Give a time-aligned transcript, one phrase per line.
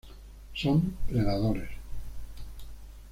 [0.55, 1.69] Son predadores.